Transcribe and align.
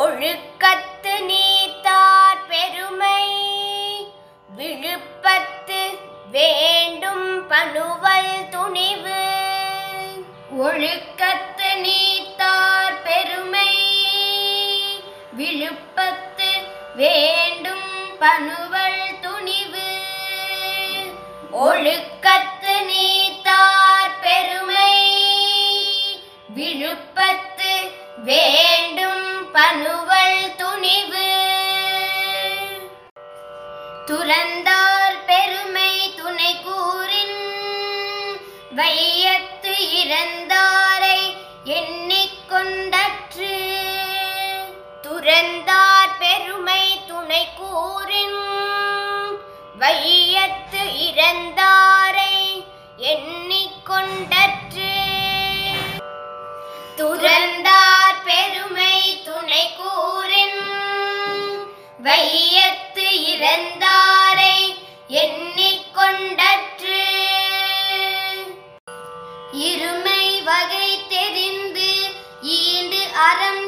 ஒழுக்கத்து 0.00 1.24
நீத்தார் 1.24 2.46
பெருமை. 2.48 3.26
விழுப்பத்து 4.56 5.98
வேண்டும் 6.30 7.46
பணுவல் 7.48 8.48
துணிவு. 8.50 9.22
ஒழுக்கத்து 10.58 11.80
நீத்தார் 11.80 13.02
பெருமை. 13.02 13.76
விழுப்பத்து 15.36 16.50
வேண்டும் 16.96 18.18
பணுவல் 18.18 19.20
துணிவு. 19.20 19.88
ஒழுக்கத்து 21.52 22.49
துறந்தார் 34.10 35.18
பெருமை 35.26 35.90
துணை 36.16 36.52
கூறின் 36.64 37.36
வையத்து 38.72 39.74
இறந்தாரை 40.00 41.09
வையத்து 62.92 63.08
இறந்தாரை 63.32 64.56
எண்ணிக்கொண்டற்று 65.20 67.02
இருமை 69.64 70.24
வகை 70.48 70.88
தெரிந்து 71.08 71.90
ஈண்டு 72.56 73.02
அறம் 73.26 73.64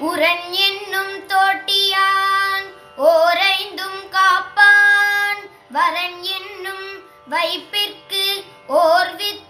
உரன் 0.00 0.50
என்னும் 0.50 1.26
தோட்டியான் 1.26 2.66
ஓரைந்தும் 2.98 4.08
காப்பான். 4.08 5.40
வரன் 5.70 6.22
என்னும் 6.22 6.86
வைப்பிற்கு 7.30 8.24
ஓர்வித்து 8.68 9.47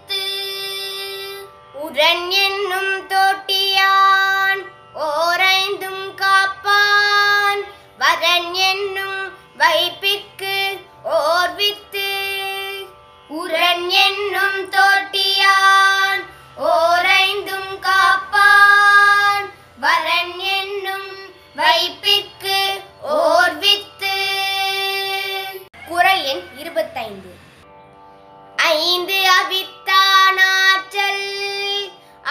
வைப்பிற்கு 21.59 22.57
ஓர் 23.13 23.55
வித்து 23.57 24.15
குரல் 25.87 26.23
எண் 26.23 26.43
இருபத்தைந்து. 26.57 27.31
ஐந்து 28.75 29.17
அவித்தானாற்றல் 29.37 31.25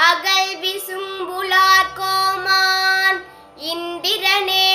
அகல் 0.09 0.53
விசும்புலார் 0.61 1.93
கோமான் 1.95 3.21
இந்திரனே 3.73 4.69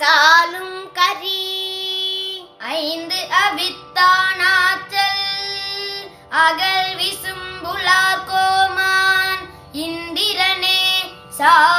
சாலும் 0.00 0.92
கரி. 0.92 1.44
ஐந்து 2.80 3.20
அவித்தானாற்றல் 3.44 5.22
அகல் 6.44 6.92
விசும்புலார் 6.96 8.24
கோமான் 8.26 9.44
இந்திரனே 9.86 10.80
சாலும் 11.38 11.73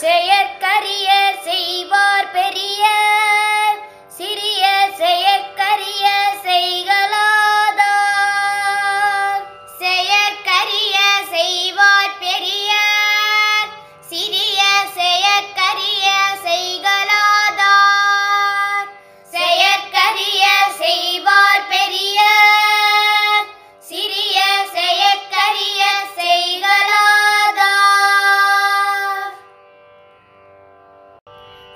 செயற்கரிய 0.00 1.08
செய்வார் 1.44 2.30
பெரிய 2.32 2.82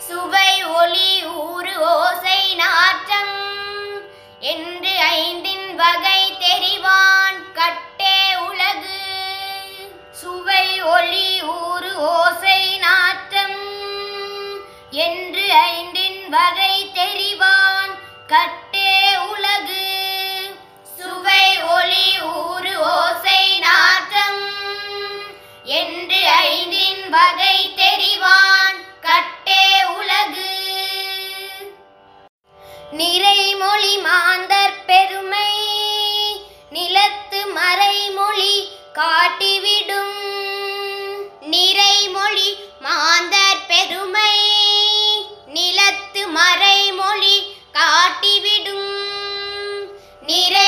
சுவை 0.07 0.65
ஒளி 0.65 1.25
ஊறு 1.25 1.81
ஓசை 1.81 2.55
நாற்றம். 2.55 4.03
என்று 4.41 5.01
ஐந்தின் 5.01 5.75
வகை 5.75 6.33
தெரிவான் 6.33 7.53
கட்டே 7.53 8.37
உலகு. 8.37 9.01
சுவை 10.13 10.83
ஒளி 10.83 11.43
ஊறு 11.43 11.97
ஓசை 11.97 12.79
நாற்றம். 12.79 13.63
என்று 14.91 15.53
ஐந்தின் 15.53 16.29
வகை 16.29 16.91
தெரிவான் 16.95 17.99
கட்டே 18.27 18.64
நிறைமொழி 32.93 33.99
மாந்தர் 34.03 34.85
பெருமை 34.87 35.53
நிலத்து 36.71 37.41
மறைமொழி 37.55 38.55
காட்டிவிடும். 38.93 40.19
நிறைமொழி 41.55 42.51
மாந்தர் 42.81 43.67
பெருமை 43.69 44.37
நிலத்து 45.55 46.29
மறைமொழி 46.29 47.37
காட்டிவிடும். 47.73 48.91
நிறை 50.23 50.64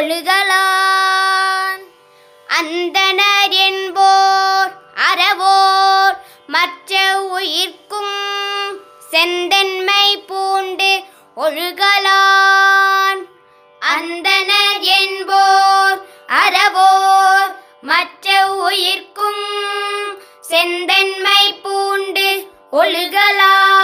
ஒழுகலான். 0.00 1.82
அந்தனர் 2.58 3.54
என்போர் 3.66 4.72
அறவோர் 5.08 6.16
மற்ற 6.46 7.20
உயிர்க்கும் 7.22 8.16
செந்தன்மை 9.10 10.06
பூண்டு 10.26 11.02
ஒழுகலான். 11.36 13.20
அந்தனர் 13.96 14.80
என்போர் 15.00 15.98
அறவோர் 16.44 17.52
மற்ற 17.80 18.46
உயிர்க்கும் 18.52 19.44
செந்தன்மை 20.40 21.52
பூண்டு 21.62 22.28
ஒழுகலான். 22.72 23.79